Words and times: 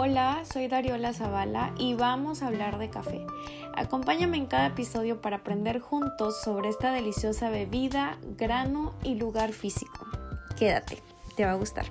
Hola, 0.00 0.44
soy 0.44 0.68
Dariola 0.68 1.12
Zavala 1.12 1.74
y 1.76 1.94
vamos 1.94 2.42
a 2.42 2.46
hablar 2.46 2.78
de 2.78 2.88
café. 2.88 3.26
Acompáñame 3.74 4.36
en 4.36 4.46
cada 4.46 4.66
episodio 4.66 5.20
para 5.20 5.38
aprender 5.38 5.80
juntos 5.80 6.40
sobre 6.40 6.68
esta 6.68 6.92
deliciosa 6.92 7.50
bebida, 7.50 8.16
grano 8.36 8.94
y 9.02 9.16
lugar 9.16 9.52
físico. 9.52 10.06
Quédate, 10.56 11.02
te 11.36 11.44
va 11.44 11.50
a 11.50 11.54
gustar. 11.56 11.86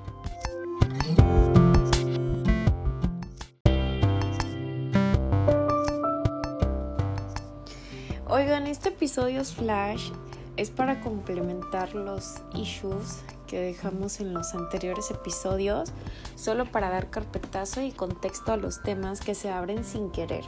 Oigan, 8.30 8.68
este 8.68 8.88
episodio 8.88 9.42
es 9.42 9.54
flash, 9.54 10.12
es 10.56 10.72
para 10.72 11.02
complementar 11.02 11.94
los 11.94 12.36
issues 12.54 13.22
que 13.48 13.60
dejamos 13.60 14.20
en 14.20 14.34
los 14.34 14.54
anteriores 14.54 15.10
episodios, 15.10 15.92
solo 16.36 16.66
para 16.66 16.90
dar 16.90 17.10
carpetazo 17.10 17.82
y 17.82 17.92
contexto 17.92 18.52
a 18.52 18.58
los 18.58 18.84
temas 18.84 19.22
que 19.22 19.34
se 19.34 19.50
abren 19.50 19.84
sin 19.84 20.12
querer. 20.12 20.44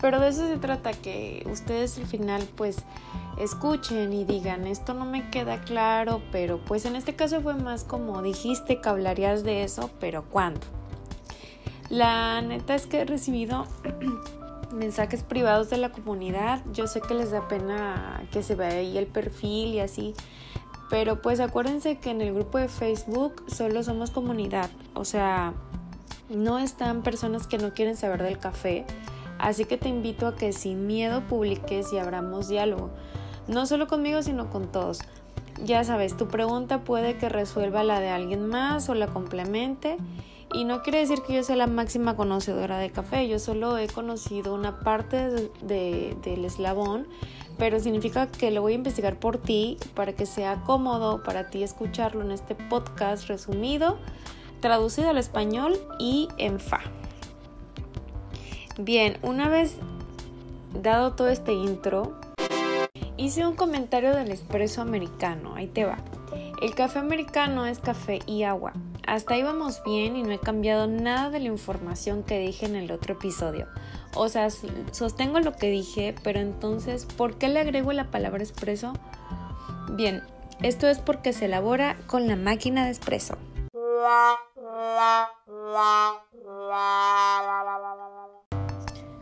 Pero 0.00 0.18
de 0.18 0.28
eso 0.28 0.48
se 0.48 0.56
trata, 0.56 0.92
que 0.92 1.46
ustedes 1.50 1.96
al 1.98 2.06
final 2.06 2.42
pues 2.56 2.78
escuchen 3.38 4.12
y 4.12 4.24
digan, 4.24 4.66
esto 4.66 4.94
no 4.94 5.04
me 5.04 5.30
queda 5.30 5.60
claro, 5.60 6.22
pero 6.32 6.58
pues 6.64 6.84
en 6.86 6.96
este 6.96 7.14
caso 7.14 7.40
fue 7.40 7.54
más 7.54 7.84
como 7.84 8.20
dijiste 8.20 8.80
que 8.80 8.88
hablarías 8.88 9.44
de 9.44 9.62
eso, 9.62 9.90
pero 10.00 10.24
¿cuándo? 10.24 10.60
La 11.88 12.40
neta 12.42 12.74
es 12.74 12.86
que 12.86 13.02
he 13.02 13.04
recibido 13.04 13.66
mensajes 14.72 15.22
privados 15.22 15.70
de 15.70 15.76
la 15.76 15.92
comunidad, 15.92 16.62
yo 16.72 16.86
sé 16.88 17.00
que 17.00 17.14
les 17.14 17.30
da 17.30 17.46
pena 17.46 18.24
que 18.32 18.42
se 18.42 18.54
vea 18.54 18.70
ahí 18.70 18.98
el 18.98 19.06
perfil 19.06 19.74
y 19.74 19.80
así, 19.80 20.14
pero 20.92 21.22
pues 21.22 21.40
acuérdense 21.40 21.96
que 21.96 22.10
en 22.10 22.20
el 22.20 22.34
grupo 22.34 22.58
de 22.58 22.68
Facebook 22.68 23.44
solo 23.46 23.82
somos 23.82 24.10
comunidad, 24.10 24.68
o 24.92 25.06
sea, 25.06 25.54
no 26.28 26.58
están 26.58 27.02
personas 27.02 27.46
que 27.46 27.56
no 27.56 27.72
quieren 27.72 27.96
saber 27.96 28.22
del 28.22 28.38
café, 28.38 28.84
así 29.38 29.64
que 29.64 29.78
te 29.78 29.88
invito 29.88 30.26
a 30.26 30.36
que 30.36 30.52
sin 30.52 30.86
miedo 30.86 31.22
publiques 31.22 31.94
y 31.94 31.98
abramos 31.98 32.48
diálogo, 32.48 32.90
no 33.48 33.64
solo 33.64 33.86
conmigo 33.86 34.22
sino 34.22 34.50
con 34.50 34.70
todos. 34.70 34.98
Ya 35.64 35.82
sabes, 35.82 36.14
tu 36.18 36.28
pregunta 36.28 36.84
puede 36.84 37.16
que 37.16 37.30
resuelva 37.30 37.82
la 37.84 37.98
de 37.98 38.10
alguien 38.10 38.46
más 38.46 38.90
o 38.90 38.94
la 38.94 39.06
complemente. 39.06 39.96
Y 40.52 40.64
no 40.64 40.82
quiere 40.82 40.98
decir 40.98 41.22
que 41.22 41.34
yo 41.34 41.42
sea 41.42 41.56
la 41.56 41.66
máxima 41.66 42.16
conocedora 42.16 42.78
de 42.78 42.90
café, 42.90 43.26
yo 43.26 43.38
solo 43.38 43.78
he 43.78 43.86
conocido 43.86 44.54
una 44.54 44.80
parte 44.80 45.50
del 45.62 46.44
eslabón 46.44 47.06
pero 47.58 47.78
significa 47.80 48.26
que 48.26 48.50
lo 48.50 48.62
voy 48.62 48.72
a 48.72 48.76
investigar 48.76 49.18
por 49.18 49.38
ti 49.38 49.76
para 49.94 50.12
que 50.14 50.26
sea 50.26 50.62
cómodo 50.64 51.22
para 51.22 51.48
ti 51.48 51.62
escucharlo 51.62 52.22
en 52.22 52.32
este 52.32 52.54
podcast 52.54 53.28
resumido, 53.28 53.98
traducido 54.60 55.10
al 55.10 55.18
español 55.18 55.78
y 55.98 56.28
en 56.38 56.60
fa. 56.60 56.80
Bien, 58.78 59.18
una 59.22 59.48
vez 59.48 59.76
dado 60.82 61.12
todo 61.12 61.28
este 61.28 61.52
intro, 61.52 62.18
hice 63.16 63.46
un 63.46 63.54
comentario 63.54 64.14
del 64.14 64.30
espresso 64.30 64.80
americano, 64.80 65.54
ahí 65.54 65.66
te 65.66 65.84
va. 65.84 65.98
El 66.62 66.74
café 66.74 67.00
americano 67.00 67.66
es 67.66 67.78
café 67.80 68.20
y 68.26 68.44
agua. 68.44 68.72
Hasta 69.06 69.34
ahí 69.34 69.44
bien 69.84 70.16
y 70.16 70.22
no 70.22 70.30
he 70.30 70.38
cambiado 70.38 70.86
nada 70.86 71.30
de 71.30 71.40
la 71.40 71.46
información 71.46 72.22
que 72.22 72.38
dije 72.38 72.66
en 72.66 72.76
el 72.76 72.90
otro 72.92 73.14
episodio. 73.14 73.66
O 74.14 74.28
sea, 74.28 74.48
sostengo 74.92 75.40
lo 75.40 75.52
que 75.52 75.70
dije, 75.70 76.14
pero 76.22 76.40
entonces, 76.40 77.06
¿por 77.06 77.36
qué 77.36 77.48
le 77.48 77.60
agrego 77.60 77.92
la 77.92 78.10
palabra 78.10 78.42
espresso? 78.42 78.92
Bien, 79.92 80.22
esto 80.62 80.88
es 80.88 80.98
porque 80.98 81.32
se 81.32 81.46
elabora 81.46 81.96
con 82.06 82.28
la 82.28 82.36
máquina 82.36 82.84
de 82.84 82.90
espresso. 82.90 83.36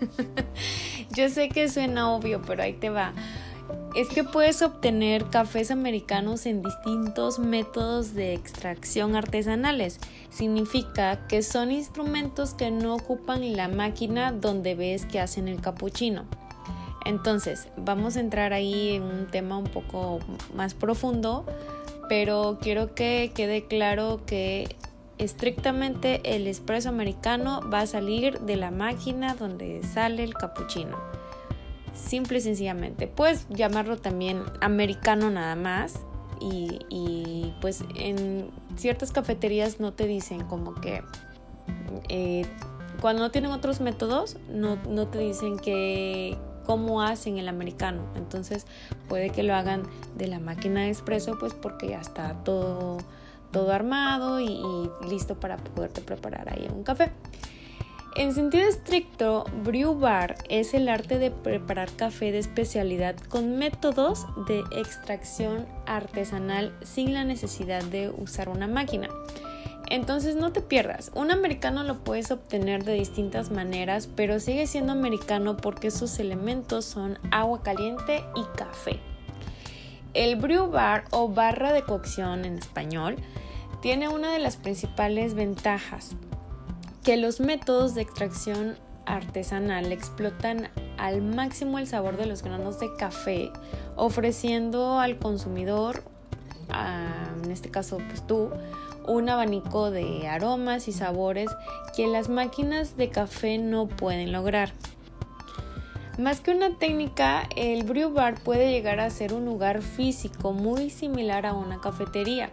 Yo 1.10 1.28
sé 1.28 1.48
que 1.48 1.68
suena 1.68 2.10
obvio, 2.10 2.42
pero 2.42 2.62
ahí 2.62 2.72
te 2.74 2.90
va 2.90 3.12
es 3.94 4.08
que 4.08 4.22
puedes 4.22 4.62
obtener 4.62 5.26
cafés 5.30 5.70
americanos 5.70 6.46
en 6.46 6.62
distintos 6.62 7.38
métodos 7.38 8.14
de 8.14 8.34
extracción 8.34 9.16
artesanales. 9.16 9.98
Significa 10.30 11.26
que 11.26 11.42
son 11.42 11.72
instrumentos 11.72 12.54
que 12.54 12.70
no 12.70 12.94
ocupan 12.94 13.56
la 13.56 13.68
máquina 13.68 14.30
donde 14.32 14.74
ves 14.74 15.06
que 15.06 15.18
hacen 15.18 15.48
el 15.48 15.60
capuchino. 15.60 16.24
Entonces, 17.04 17.68
vamos 17.76 18.16
a 18.16 18.20
entrar 18.20 18.52
ahí 18.52 18.90
en 18.90 19.02
un 19.02 19.26
tema 19.26 19.58
un 19.58 19.64
poco 19.64 20.20
más 20.54 20.74
profundo, 20.74 21.44
pero 22.08 22.58
quiero 22.60 22.94
que 22.94 23.32
quede 23.34 23.66
claro 23.66 24.20
que 24.24 24.76
estrictamente 25.18 26.20
el 26.36 26.46
espresso 26.46 26.90
americano 26.90 27.68
va 27.72 27.80
a 27.80 27.86
salir 27.86 28.40
de 28.40 28.56
la 28.56 28.70
máquina 28.70 29.34
donde 29.34 29.82
sale 29.82 30.22
el 30.22 30.34
capuchino 30.34 30.96
simple 31.94 32.38
y 32.38 32.40
sencillamente. 32.40 33.06
Puedes 33.06 33.46
llamarlo 33.50 33.98
también 33.98 34.42
americano 34.60 35.30
nada 35.30 35.56
más. 35.56 36.00
Y, 36.42 37.52
pues 37.60 37.84
en 37.96 38.50
ciertas 38.76 39.12
cafeterías 39.12 39.78
no 39.78 39.92
te 39.92 40.06
dicen 40.06 40.46
como 40.46 40.74
que 40.74 41.02
eh, 42.08 42.46
cuando 43.02 43.22
no 43.22 43.30
tienen 43.30 43.50
otros 43.50 43.82
métodos 43.82 44.38
no, 44.48 44.76
no 44.88 45.08
te 45.08 45.18
dicen 45.18 45.58
que 45.58 46.38
cómo 46.64 47.02
hacen 47.02 47.36
el 47.36 47.48
americano. 47.48 48.04
Entonces 48.14 48.66
puede 49.08 49.30
que 49.30 49.42
lo 49.42 49.54
hagan 49.54 49.82
de 50.16 50.28
la 50.28 50.38
máquina 50.38 50.82
de 50.82 50.88
expreso 50.88 51.36
pues 51.38 51.52
porque 51.52 51.88
ya 51.88 52.00
está 52.00 52.42
todo, 52.42 52.98
todo 53.50 53.72
armado 53.72 54.40
y, 54.40 54.46
y 54.46 54.90
listo 55.10 55.38
para 55.38 55.58
poderte 55.58 56.00
preparar 56.00 56.48
ahí 56.48 56.68
un 56.74 56.84
café. 56.84 57.12
En 58.16 58.34
sentido 58.34 58.68
estricto, 58.68 59.44
brew 59.62 59.96
bar 59.96 60.34
es 60.48 60.74
el 60.74 60.88
arte 60.88 61.20
de 61.20 61.30
preparar 61.30 61.92
café 61.92 62.32
de 62.32 62.40
especialidad 62.40 63.16
con 63.16 63.56
métodos 63.56 64.26
de 64.48 64.64
extracción 64.76 65.66
artesanal 65.86 66.76
sin 66.82 67.14
la 67.14 67.22
necesidad 67.22 67.84
de 67.84 68.10
usar 68.10 68.48
una 68.48 68.66
máquina. 68.66 69.08
Entonces 69.88 70.34
no 70.34 70.50
te 70.52 70.60
pierdas, 70.60 71.12
un 71.14 71.30
americano 71.30 71.84
lo 71.84 72.02
puedes 72.02 72.32
obtener 72.32 72.84
de 72.84 72.94
distintas 72.94 73.52
maneras, 73.52 74.08
pero 74.16 74.40
sigue 74.40 74.66
siendo 74.66 74.90
americano 74.90 75.56
porque 75.56 75.92
sus 75.92 76.18
elementos 76.18 76.84
son 76.84 77.16
agua 77.30 77.62
caliente 77.62 78.24
y 78.34 78.42
café. 78.56 78.98
El 80.14 80.34
brew 80.34 80.68
bar 80.68 81.04
o 81.12 81.28
barra 81.28 81.72
de 81.72 81.82
cocción 81.82 82.44
en 82.44 82.58
español 82.58 83.16
tiene 83.82 84.08
una 84.08 84.32
de 84.32 84.40
las 84.40 84.56
principales 84.56 85.34
ventajas 85.34 86.16
que 87.02 87.16
los 87.16 87.40
métodos 87.40 87.94
de 87.94 88.02
extracción 88.02 88.76
artesanal 89.06 89.90
explotan 89.90 90.68
al 90.98 91.22
máximo 91.22 91.78
el 91.78 91.86
sabor 91.86 92.16
de 92.16 92.26
los 92.26 92.42
granos 92.42 92.78
de 92.78 92.94
café, 92.96 93.50
ofreciendo 93.96 94.98
al 94.98 95.18
consumidor, 95.18 96.02
en 97.42 97.50
este 97.50 97.70
caso 97.70 97.98
pues 98.08 98.26
tú, 98.26 98.50
un 99.06 99.28
abanico 99.28 99.90
de 99.90 100.28
aromas 100.28 100.88
y 100.88 100.92
sabores 100.92 101.50
que 101.96 102.06
las 102.06 102.28
máquinas 102.28 102.96
de 102.96 103.08
café 103.08 103.58
no 103.58 103.88
pueden 103.88 104.30
lograr. 104.30 104.72
Más 106.18 106.40
que 106.40 106.50
una 106.50 106.78
técnica, 106.78 107.48
el 107.56 107.84
brew 107.84 108.12
bar 108.12 108.34
puede 108.42 108.70
llegar 108.70 109.00
a 109.00 109.08
ser 109.08 109.32
un 109.32 109.46
lugar 109.46 109.80
físico 109.80 110.52
muy 110.52 110.90
similar 110.90 111.46
a 111.46 111.54
una 111.54 111.80
cafetería 111.80 112.50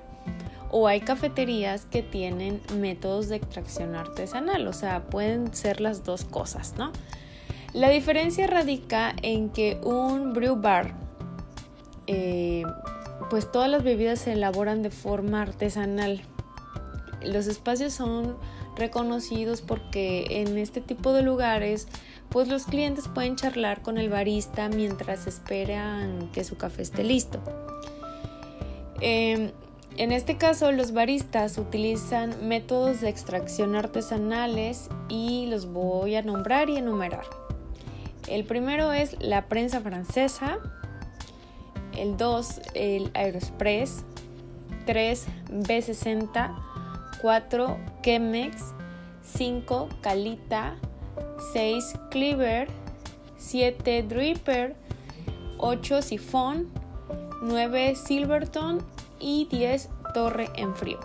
o 0.78 0.88
hay 0.88 1.02
cafeterías 1.02 1.86
que 1.86 2.04
tienen 2.04 2.62
métodos 2.80 3.30
de 3.30 3.38
extracción 3.38 3.96
artesanal, 3.96 4.68
o 4.68 4.74
sea, 4.74 5.06
pueden 5.06 5.54
ser 5.56 5.82
las 5.82 6.04
dos 6.04 6.24
cosas, 6.24 6.76
¿no? 6.78 6.92
La 7.74 7.90
diferencia 7.90 8.46
radica 8.46 9.16
en 9.24 9.50
que 9.50 9.80
un 9.84 10.34
brew 10.34 10.56
bar, 10.56 10.94
eh, 12.06 12.64
pues 13.32 13.52
todas 13.52 13.70
las 13.70 13.84
bebidas 13.84 14.20
se 14.20 14.34
elaboran 14.34 14.84
de 14.84 14.92
forma 14.92 15.42
artesanal. 15.42 16.22
Los 17.24 17.48
espacios 17.48 17.94
son 17.94 18.38
reconocidos 18.76 19.62
porque 19.62 20.28
en 20.42 20.60
este 20.60 20.80
tipo 20.80 21.12
de 21.12 21.24
lugares, 21.24 21.88
pues 22.30 22.48
los 22.48 22.66
clientes 22.66 23.08
pueden 23.08 23.36
charlar 23.36 23.82
con 23.82 23.98
el 23.98 24.10
barista 24.10 24.70
mientras 24.70 25.26
esperan 25.26 26.30
que 26.32 26.44
su 26.44 26.56
café 26.56 26.84
esté 26.84 27.04
listo. 27.04 27.40
Em, 29.02 29.52
en 29.98 30.12
este 30.12 30.38
caso, 30.38 30.72
los 30.72 30.92
baristas 30.92 31.58
utilizan 31.58 32.48
métodos 32.48 33.02
de 33.02 33.10
extracción 33.10 33.76
artesanales 33.76 34.90
y 35.10 35.48
los 35.48 35.66
voy 35.74 36.16
a 36.16 36.22
nombrar 36.22 36.70
y 36.70 36.78
enumerar. 36.78 37.26
El 38.28 38.44
primero 38.44 38.94
es 38.94 39.16
la 39.20 39.48
prensa 39.48 39.82
francesa, 39.82 40.60
el 41.98 42.16
2 42.16 42.62
el 42.76 43.10
Aeroexpress, 43.16 44.04
3 44.86 45.26
B60, 45.50 46.56
4 47.20 47.78
Chemex, 48.04 48.74
5 49.24 49.90
Calita, 50.02 50.76
6 51.54 51.96
Cleaver, 52.12 52.68
7 53.38 54.04
Dripper, 54.04 54.76
8 55.58 56.02
Sifón, 56.04 56.70
9 57.42 57.96
Silverton 57.96 58.86
y 59.20 59.46
10 59.52 59.90
torre 60.14 60.50
en 60.56 60.76
frío. 60.76 61.00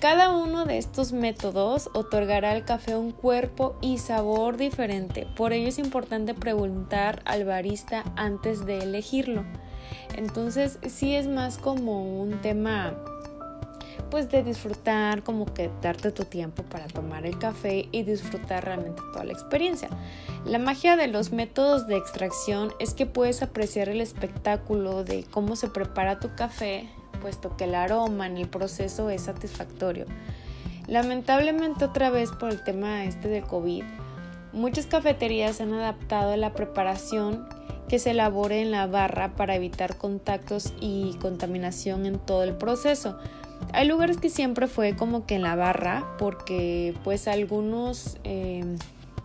Cada 0.00 0.36
uno 0.36 0.66
de 0.66 0.76
estos 0.76 1.12
métodos 1.12 1.88
otorgará 1.94 2.50
al 2.50 2.66
café 2.66 2.94
un 2.94 3.10
cuerpo 3.10 3.76
y 3.80 3.96
sabor 3.98 4.58
diferente, 4.58 5.26
por 5.34 5.54
ello 5.54 5.68
es 5.68 5.78
importante 5.78 6.34
preguntar 6.34 7.22
al 7.24 7.44
barista 7.44 8.04
antes 8.14 8.66
de 8.66 8.80
elegirlo. 8.80 9.44
Entonces 10.14 10.78
sí 10.86 11.14
es 11.14 11.26
más 11.26 11.58
como 11.58 12.20
un 12.20 12.40
tema 12.42 12.94
pues 14.10 14.30
de 14.30 14.44
disfrutar, 14.44 15.22
como 15.22 15.46
que 15.46 15.70
darte 15.82 16.12
tu 16.12 16.24
tiempo 16.24 16.62
para 16.62 16.86
tomar 16.86 17.26
el 17.26 17.38
café 17.38 17.88
y 17.90 18.02
disfrutar 18.04 18.64
realmente 18.64 19.02
toda 19.12 19.24
la 19.24 19.32
experiencia. 19.32 19.88
La 20.44 20.58
magia 20.58 20.96
de 20.96 21.08
los 21.08 21.32
métodos 21.32 21.86
de 21.86 21.96
extracción 21.96 22.72
es 22.78 22.94
que 22.94 23.06
puedes 23.06 23.42
apreciar 23.42 23.88
el 23.88 24.00
espectáculo 24.00 25.02
de 25.02 25.24
cómo 25.24 25.56
se 25.56 25.68
prepara 25.68 26.20
tu 26.20 26.34
café, 26.36 26.88
puesto 27.24 27.56
que 27.56 27.64
el 27.64 27.74
aroma 27.74 28.26
en 28.26 28.36
el 28.36 28.48
proceso 28.48 29.08
es 29.08 29.22
satisfactorio. 29.22 30.04
Lamentablemente 30.88 31.86
otra 31.86 32.10
vez 32.10 32.30
por 32.30 32.50
el 32.50 32.62
tema 32.62 33.06
este 33.06 33.28
del 33.28 33.44
COVID, 33.44 33.82
muchas 34.52 34.84
cafeterías 34.84 35.58
han 35.62 35.72
adaptado 35.72 36.36
la 36.36 36.52
preparación 36.52 37.48
que 37.88 37.98
se 37.98 38.10
elabore 38.10 38.60
en 38.60 38.70
la 38.70 38.86
barra 38.86 39.36
para 39.36 39.54
evitar 39.54 39.96
contactos 39.96 40.74
y 40.82 41.14
contaminación 41.22 42.04
en 42.04 42.18
todo 42.18 42.42
el 42.42 42.56
proceso. 42.56 43.18
Hay 43.72 43.88
lugares 43.88 44.18
que 44.18 44.28
siempre 44.28 44.66
fue 44.66 44.94
como 44.94 45.24
que 45.24 45.36
en 45.36 45.44
la 45.44 45.56
barra 45.56 46.04
porque 46.18 46.94
pues 47.04 47.26
algunos 47.26 48.18
em, 48.22 48.76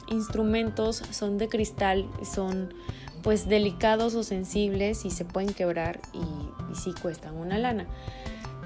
instrumentos 0.08 1.04
son 1.12 1.38
de 1.38 1.50
cristal, 1.50 2.08
son 2.24 2.74
pues 3.22 3.48
delicados 3.48 4.16
o 4.16 4.24
sensibles 4.24 5.06
y 5.06 5.12
se 5.12 5.26
pueden 5.26 5.54
quebrar 5.54 6.00
y, 6.14 6.76
sí 6.76 6.94
cuestan 7.02 7.36
una 7.36 7.58
lana. 7.58 7.88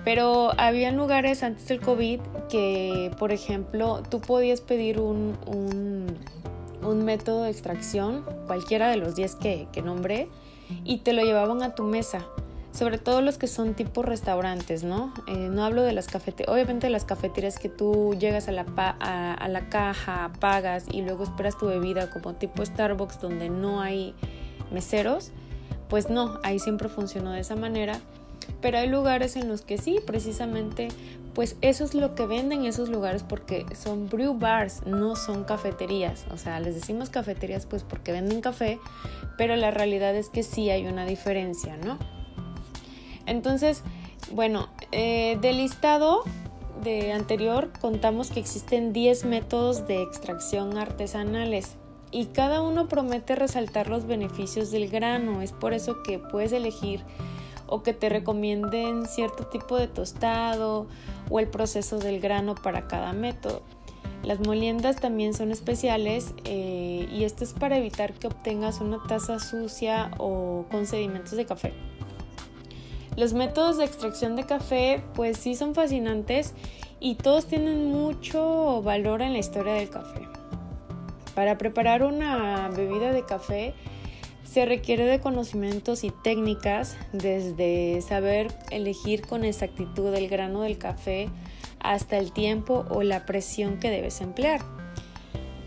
Pero 0.03 0.51
había 0.59 0.91
lugares 0.91 1.41
antes 1.43 1.67
del 1.69 1.79
COVID 1.79 2.19
que, 2.49 3.11
por 3.17 3.31
ejemplo, 3.31 4.03
tú 4.09 4.19
podías 4.19 4.59
pedir 4.59 4.99
un, 4.99 5.37
un, 6.81 7.05
método 7.05 7.43
de 7.43 7.51
extracción, 7.51 8.25
cualquiera 8.45 8.89
de 8.89 8.97
los 8.97 9.15
10 9.15 9.35
que, 9.35 9.67
que 9.71 9.81
nombré, 9.81 10.27
y 10.83 10.97
te 10.97 11.13
lo 11.13 11.23
llevaban 11.23 11.63
a 11.63 11.75
tu 11.75 11.83
mesa 11.83 12.25
sobre 12.73 12.97
todo 12.97 13.21
los 13.21 13.37
que 13.37 13.47
son 13.47 13.75
tipo 13.75 14.01
restaurantes, 14.01 14.83
¿no? 14.83 15.13
Eh, 15.27 15.49
no 15.51 15.63
hablo 15.63 15.83
de 15.83 15.93
las 15.93 16.07
cafeterías, 16.07 16.51
obviamente 16.51 16.89
las 16.89 17.05
cafeterías 17.05 17.59
que 17.59 17.69
tú 17.69 18.15
llegas 18.19 18.47
a 18.47 18.51
la, 18.51 18.65
a, 18.99 19.47
la 19.47 19.69
caja, 19.69 20.31
pagas 20.39 20.85
y 20.91 21.03
luego 21.03 21.23
esperas 21.23 21.57
tu 21.57 21.67
bebida 21.67 22.09
como 22.09 22.33
tipo 22.33 22.65
Starbucks 22.65 23.21
donde 23.21 23.49
no 23.49 23.81
hay 23.81 24.15
meseros, 24.73 25.31
pues 25.89 26.09
no, 26.09 26.39
ahí 26.43 26.59
siempre 26.59 26.89
funcionó 26.89 27.31
de 27.31 27.39
esa 27.39 27.55
manera. 27.55 27.99
Pero 28.61 28.77
hay 28.77 28.87
lugares 28.87 29.35
en 29.35 29.47
los 29.47 29.61
que 29.61 29.77
sí, 29.77 29.99
precisamente, 30.05 30.87
pues 31.33 31.55
eso 31.61 31.83
es 31.83 31.93
lo 31.93 32.15
que 32.15 32.25
venden 32.25 32.65
esos 32.65 32.89
lugares 32.89 33.23
porque 33.23 33.65
son 33.75 34.09
brew 34.09 34.33
bars, 34.33 34.85
no 34.85 35.15
son 35.15 35.43
cafeterías. 35.43 36.25
O 36.31 36.37
sea, 36.37 36.59
les 36.59 36.75
decimos 36.75 37.09
cafeterías 37.09 37.65
pues 37.65 37.83
porque 37.83 38.11
venden 38.11 38.41
café, 38.41 38.79
pero 39.37 39.55
la 39.55 39.71
realidad 39.71 40.15
es 40.15 40.29
que 40.29 40.43
sí 40.43 40.69
hay 40.69 40.87
una 40.87 41.05
diferencia, 41.05 41.77
¿no? 41.77 41.97
Entonces, 43.25 43.83
bueno, 44.31 44.69
eh, 44.91 45.37
del 45.41 45.57
listado 45.57 46.23
de 46.83 47.13
anterior 47.13 47.71
contamos 47.79 48.31
que 48.31 48.39
existen 48.39 48.93
10 48.93 49.25
métodos 49.25 49.87
de 49.87 50.01
extracción 50.01 50.77
artesanales 50.77 51.77
y 52.13 52.27
cada 52.27 52.61
uno 52.61 52.87
promete 52.87 53.35
resaltar 53.35 53.89
los 53.89 54.05
beneficios 54.05 54.69
del 54.69 54.87
grano. 54.87 55.41
Es 55.41 55.51
por 55.51 55.73
eso 55.73 56.03
que 56.03 56.19
puedes 56.19 56.51
elegir 56.51 57.01
o 57.65 57.81
que 57.81 57.93
te 57.93 58.07
recomienden 58.07 59.07
cierto 59.07 59.47
tipo 59.47 59.77
de 59.77 59.87
tostado 59.87 60.85
o 61.31 61.39
el 61.39 61.47
proceso 61.47 61.97
del 61.97 62.19
grano 62.19 62.53
para 62.53 62.87
cada 62.87 63.13
método. 63.13 63.63
Las 64.21 64.39
moliendas 64.39 64.97
también 64.97 65.33
son 65.33 65.51
especiales 65.51 66.35
eh, 66.45 67.09
y 67.11 67.23
esto 67.23 67.43
es 67.43 67.53
para 67.53 67.77
evitar 67.77 68.13
que 68.13 68.27
obtengas 68.27 68.79
una 68.79 69.01
taza 69.03 69.39
sucia 69.39 70.11
o 70.19 70.65
con 70.69 70.85
sedimentos 70.85 71.31
de 71.31 71.45
café. 71.45 71.73
Los 73.17 73.33
métodos 73.33 73.77
de 73.77 73.85
extracción 73.85 74.35
de 74.35 74.45
café 74.45 75.03
pues 75.15 75.37
sí 75.37 75.55
son 75.55 75.73
fascinantes 75.73 76.53
y 76.99 77.15
todos 77.15 77.47
tienen 77.47 77.91
mucho 77.91 78.83
valor 78.83 79.23
en 79.23 79.33
la 79.33 79.39
historia 79.39 79.73
del 79.73 79.89
café. 79.89 80.42
Para 81.35 81.57
preparar 81.57 82.03
una 82.03 82.69
bebida 82.69 83.11
de 83.11 83.25
café 83.25 83.73
se 84.43 84.65
requiere 84.65 85.05
de 85.05 85.19
conocimientos 85.19 86.03
y 86.03 86.11
técnicas 86.11 86.97
desde 87.11 88.01
saber 88.01 88.53
elegir 88.69 89.25
con 89.25 89.43
exactitud 89.43 90.13
el 90.13 90.29
grano 90.29 90.61
del 90.61 90.77
café 90.77 91.29
hasta 91.79 92.17
el 92.17 92.31
tiempo 92.31 92.85
o 92.89 93.01
la 93.01 93.25
presión 93.25 93.79
que 93.79 93.89
debes 93.89 94.21
emplear. 94.21 94.61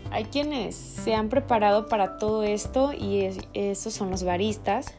Hay 0.09 0.25
quienes 0.25 0.75
se 0.75 1.13
han 1.13 1.27
preparado 1.27 1.87
para 1.87 2.17
todo 2.17 2.43
esto 2.43 2.93
y 2.93 3.29
esos 3.53 3.93
son 3.93 4.09
los 4.09 4.23
baristas, 4.23 4.95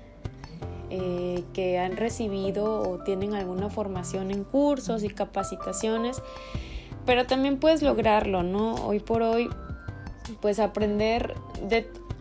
eh, 0.90 1.44
que 1.54 1.78
han 1.78 1.96
recibido 1.96 2.82
o 2.82 2.98
tienen 3.04 3.34
alguna 3.34 3.70
formación 3.70 4.30
en 4.30 4.44
cursos 4.44 5.02
y 5.04 5.08
capacitaciones, 5.08 6.22
pero 7.06 7.26
también 7.26 7.58
puedes 7.58 7.82
lograrlo, 7.82 8.42
¿no? 8.42 8.74
Hoy 8.74 9.00
por 9.00 9.22
hoy, 9.22 9.48
pues 10.40 10.58
aprender 10.58 11.34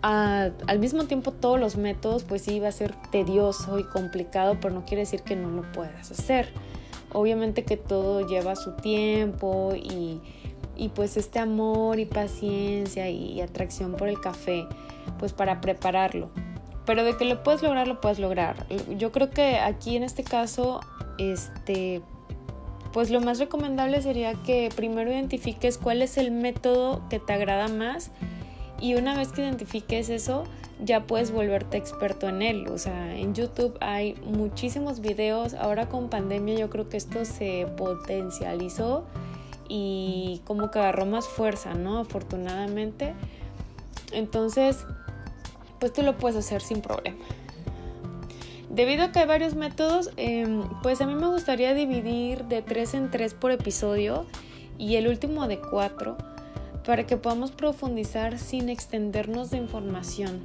al 0.02 0.80
mismo 0.80 1.06
tiempo 1.06 1.32
todos 1.32 1.60
los 1.60 1.76
métodos, 1.76 2.24
pues 2.24 2.44
sí 2.44 2.60
va 2.60 2.70
a 2.70 2.72
ser 2.72 2.94
tedioso 3.12 3.80
y 3.80 3.84
complicado, 3.84 4.58
pero 4.62 4.74
no 4.74 4.86
quiere 4.86 5.02
decir 5.02 5.22
que 5.22 5.36
no 5.36 5.50
lo 5.50 5.64
puedas 5.72 6.12
hacer. 6.12 6.50
Obviamente 7.14 7.64
que 7.64 7.78
todo 7.78 8.28
lleva 8.28 8.56
su 8.56 8.76
tiempo 8.76 9.74
y, 9.76 10.22
pues 10.94 11.18
este 11.18 11.40
amor 11.40 12.00
y 12.00 12.06
paciencia 12.06 13.10
y 13.10 13.42
atracción 13.42 13.94
por 13.94 14.08
el 14.08 14.20
café, 14.20 14.68
pues 15.18 15.34
para 15.34 15.62
prepararlo 15.62 16.30
pero 16.88 17.04
de 17.04 17.18
que 17.18 17.26
lo 17.26 17.44
puedes 17.44 17.62
lograr, 17.62 17.86
lo 17.86 18.00
puedes 18.00 18.18
lograr. 18.18 18.66
Yo 18.98 19.12
creo 19.12 19.30
que 19.30 19.60
aquí 19.60 19.98
en 19.98 20.04
este 20.04 20.24
caso, 20.24 20.80
este, 21.18 22.02
pues 22.98 23.12
lo 23.12 23.22
más 23.22 23.38
recomendable 23.38 24.02
sería 24.02 24.34
que 24.34 24.72
primero 24.76 25.12
identifiques 25.12 25.78
cuál 25.78 26.02
es 26.02 26.18
el 26.18 26.32
método 26.32 27.08
que 27.12 27.20
te 27.20 27.32
agrada 27.32 27.68
más 27.68 28.10
y 28.82 28.96
una 28.96 29.16
vez 29.16 29.28
que 29.28 29.44
identifiques 29.44 30.10
eso, 30.10 30.46
ya 30.84 31.06
puedes 31.06 31.30
volverte 31.30 31.78
experto 31.78 32.28
en 32.28 32.42
él. 32.42 32.68
O 32.70 32.80
sea, 32.80 33.16
en 33.16 33.36
YouTube 33.36 33.78
hay 33.82 34.16
muchísimos 34.26 35.00
videos. 35.00 35.54
Ahora 35.54 35.90
con 35.90 36.10
pandemia 36.10 36.56
yo 36.58 36.72
creo 36.72 36.90
que 36.90 36.98
esto 36.98 37.24
se 37.24 37.68
potencializó 37.78 39.06
y 39.70 40.42
como 40.46 40.72
que 40.72 40.80
agarró 40.80 41.06
más 41.06 41.28
fuerza, 41.28 41.76
¿no? 41.76 42.00
Afortunadamente. 42.00 43.14
Entonces, 44.12 44.88
pues 45.80 45.94
tú 45.94 46.02
lo 46.02 46.18
puedes 46.18 46.36
hacer 46.36 46.64
sin 46.64 46.82
problema. 46.82 47.24
Debido 48.78 49.06
a 49.06 49.12
que 49.12 49.18
hay 49.18 49.26
varios 49.26 49.56
métodos, 49.56 50.12
em, 50.18 50.62
pues 50.84 51.02
a 51.02 51.08
mí 51.08 51.16
me 51.16 51.26
gustaría 51.26 51.74
dividir 51.74 52.44
de 52.44 52.62
3 52.62 52.94
en 52.94 53.10
3 53.10 53.34
por 53.34 53.50
episodio 53.50 54.28
y 54.78 54.98
el 54.98 55.08
último 55.08 55.48
de 55.48 55.60
4 55.60 56.16
para 56.86 57.08
que 57.08 57.18
podamos 57.18 57.50
profundizar 57.50 58.38
sin 58.38 58.70
extendernos 58.70 59.50
de 59.50 59.58
información. 59.58 60.42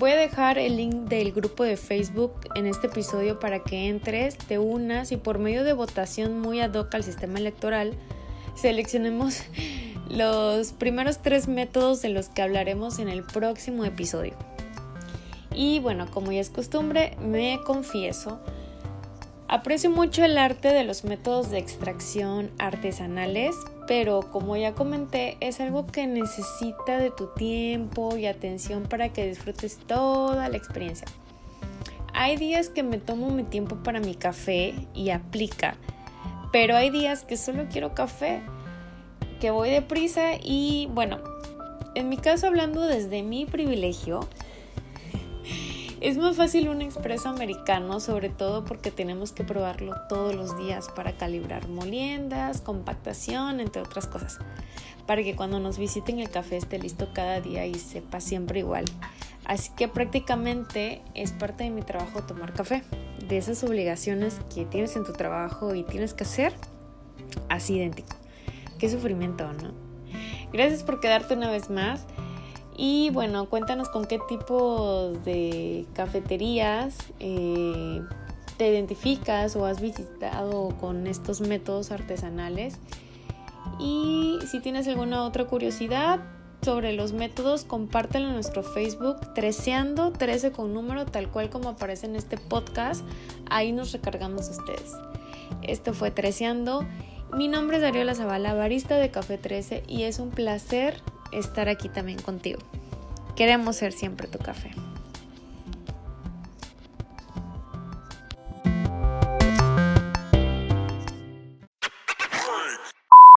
Voy 0.00 0.10
a 0.10 0.16
dejar 0.16 0.58
el 0.58 0.76
link 0.76 0.92
del 1.04 1.30
grupo 1.30 1.62
de 1.62 1.76
Facebook 1.76 2.32
en 2.56 2.66
este 2.66 2.88
episodio 2.88 3.38
para 3.38 3.60
que 3.62 3.86
entres, 3.86 4.36
te 4.36 4.58
unas 4.58 5.12
y 5.12 5.16
por 5.16 5.38
medio 5.38 5.62
de 5.62 5.74
votación 5.74 6.40
muy 6.40 6.60
ad 6.60 6.74
hoc 6.74 6.92
al 6.96 7.04
sistema 7.04 7.38
electoral, 7.38 7.94
seleccionemos 8.56 9.42
los 10.10 10.72
primeros 10.72 11.18
tres 11.18 11.46
métodos 11.46 12.02
de 12.02 12.08
los 12.08 12.28
que 12.28 12.42
hablaremos 12.42 12.98
en 12.98 13.08
el 13.08 13.22
próximo 13.22 13.84
episodio. 13.84 14.34
Y 15.58 15.80
bueno, 15.80 16.06
como 16.08 16.30
ya 16.30 16.40
es 16.40 16.50
costumbre, 16.50 17.16
me 17.20 17.58
confieso, 17.66 18.38
aprecio 19.48 19.90
mucho 19.90 20.24
el 20.24 20.38
arte 20.38 20.72
de 20.72 20.84
los 20.84 21.02
métodos 21.02 21.50
de 21.50 21.58
extracción 21.58 22.52
artesanales, 22.60 23.56
pero 23.88 24.20
como 24.20 24.56
ya 24.56 24.76
comenté, 24.76 25.36
es 25.40 25.58
algo 25.58 25.88
que 25.88 26.06
necesita 26.06 26.98
de 26.98 27.10
tu 27.10 27.26
tiempo 27.34 28.16
y 28.16 28.26
atención 28.26 28.84
para 28.84 29.08
que 29.08 29.26
disfrutes 29.26 29.78
toda 29.78 30.48
la 30.48 30.56
experiencia. 30.56 31.08
Hay 32.14 32.36
días 32.36 32.68
que 32.68 32.84
me 32.84 32.98
tomo 32.98 33.30
mi 33.30 33.42
tiempo 33.42 33.78
para 33.82 33.98
mi 33.98 34.14
café 34.14 34.74
y 34.94 35.10
aplica, 35.10 35.74
pero 36.52 36.76
hay 36.76 36.90
días 36.90 37.24
que 37.24 37.36
solo 37.36 37.66
quiero 37.68 37.96
café 37.96 38.42
que 39.40 39.50
voy 39.50 39.70
deprisa 39.70 40.34
y 40.40 40.88
bueno, 40.92 41.18
en 41.96 42.08
mi 42.08 42.16
caso 42.16 42.46
hablando 42.46 42.82
desde 42.82 43.24
mi 43.24 43.44
privilegio, 43.44 44.20
es 46.00 46.16
más 46.16 46.36
fácil 46.36 46.68
un 46.68 46.82
expreso 46.82 47.28
americano, 47.28 48.00
sobre 48.00 48.28
todo 48.28 48.64
porque 48.64 48.90
tenemos 48.90 49.32
que 49.32 49.44
probarlo 49.44 49.94
todos 50.08 50.34
los 50.34 50.56
días 50.58 50.88
para 50.94 51.16
calibrar 51.16 51.68
moliendas, 51.68 52.60
compactación, 52.60 53.60
entre 53.60 53.82
otras 53.82 54.06
cosas, 54.06 54.38
para 55.06 55.22
que 55.22 55.34
cuando 55.34 55.60
nos 55.60 55.78
visiten 55.78 56.20
el 56.20 56.30
café 56.30 56.56
esté 56.56 56.78
listo 56.78 57.08
cada 57.12 57.40
día 57.40 57.66
y 57.66 57.74
sepa 57.74 58.20
siempre 58.20 58.60
igual. 58.60 58.84
Así 59.44 59.70
que 59.76 59.88
prácticamente 59.88 61.00
es 61.14 61.32
parte 61.32 61.64
de 61.64 61.70
mi 61.70 61.82
trabajo 61.82 62.22
tomar 62.22 62.52
café, 62.52 62.82
de 63.26 63.38
esas 63.38 63.64
obligaciones 63.64 64.40
que 64.54 64.66
tienes 64.66 64.94
en 64.94 65.04
tu 65.04 65.12
trabajo 65.12 65.74
y 65.74 65.84
tienes 65.84 66.14
que 66.14 66.24
hacer, 66.24 66.52
así 67.48 67.76
idéntico. 67.76 68.14
Qué 68.78 68.88
sufrimiento, 68.88 69.50
¿no? 69.54 69.72
Gracias 70.52 70.82
por 70.82 71.00
quedarte 71.00 71.34
una 71.34 71.50
vez 71.50 71.70
más. 71.70 72.06
Y 72.80 73.10
bueno, 73.10 73.46
cuéntanos 73.46 73.88
con 73.88 74.04
qué 74.04 74.20
tipo 74.28 75.10
de 75.24 75.84
cafeterías 75.94 76.96
eh, 77.18 78.00
te 78.56 78.68
identificas 78.68 79.56
o 79.56 79.66
has 79.66 79.80
visitado 79.80 80.68
con 80.80 81.08
estos 81.08 81.40
métodos 81.40 81.90
artesanales. 81.90 82.78
Y 83.80 84.38
si 84.48 84.60
tienes 84.60 84.86
alguna 84.86 85.24
otra 85.24 85.46
curiosidad 85.46 86.20
sobre 86.62 86.92
los 86.92 87.12
métodos, 87.12 87.64
compártelo 87.64 88.28
en 88.28 88.34
nuestro 88.34 88.62
Facebook, 88.62 89.34
Treceando, 89.34 90.12
13 90.12 90.52
con 90.52 90.72
número, 90.72 91.04
tal 91.04 91.30
cual 91.30 91.50
como 91.50 91.70
aparece 91.70 92.06
en 92.06 92.14
este 92.14 92.38
podcast. 92.38 93.04
Ahí 93.50 93.72
nos 93.72 93.90
recargamos 93.90 94.48
ustedes. 94.50 94.92
Esto 95.62 95.94
fue 95.94 96.12
Treceando. 96.12 96.86
Mi 97.36 97.48
nombre 97.48 97.78
es 97.78 97.82
Dariola 97.82 98.14
Zavala, 98.14 98.54
barista 98.54 98.96
de 98.96 99.10
Café 99.10 99.36
13, 99.36 99.82
y 99.88 100.04
es 100.04 100.20
un 100.20 100.30
placer 100.30 101.02
estar 101.32 101.68
aquí 101.68 101.88
también 101.88 102.20
contigo. 102.20 102.60
Queremos 103.36 103.76
ser 103.76 103.92
siempre 103.92 104.28
tu 104.28 104.38
café. 104.38 104.70